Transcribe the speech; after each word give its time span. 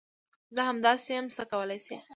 زه 0.55 0.61
همداسي 0.69 1.11
یم، 1.15 1.25
څه 1.35 1.43
کولی 1.51 1.79
شې؟ 1.85 1.97